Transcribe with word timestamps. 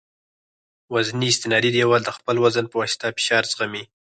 وزني 0.93 1.27
استنادي 1.33 1.69
دیوال 1.75 2.01
د 2.05 2.09
خپل 2.17 2.35
وزن 2.43 2.65
په 2.69 2.75
واسطه 2.81 3.05
فشار 3.17 3.43
زغمي 3.51 3.83